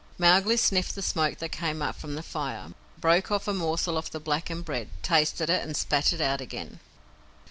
[0.17, 4.09] Mowgli sniffed the smoke that came up from the fire, broke off a morsel of
[4.09, 6.79] the blackened bread, tasted it, and spat it out again.